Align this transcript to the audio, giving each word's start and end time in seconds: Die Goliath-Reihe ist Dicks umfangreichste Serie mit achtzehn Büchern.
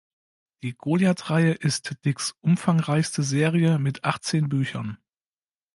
Die 0.63 0.73
Goliath-Reihe 0.73 1.51
ist 1.51 1.97
Dicks 2.05 2.35
umfangreichste 2.41 3.21
Serie 3.21 3.77
mit 3.77 4.03
achtzehn 4.03 4.49
Büchern. 4.49 4.97